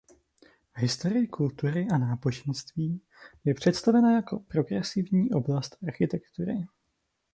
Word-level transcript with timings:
V 0.73 0.77
historii 0.77 1.27
kultury 1.27 1.87
a 1.93 1.97
náboženství 1.97 3.01
je 3.43 3.53
představena 3.53 4.15
jako 4.15 4.39
progresivní 4.39 5.31
oblast 5.31 5.77
architektury. 5.87 6.53